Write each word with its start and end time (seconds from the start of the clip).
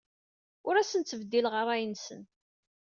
Ur 0.67 0.75
asen-ttbeddileɣ 0.77 1.53
ṛṛay-nsen. 1.63 2.21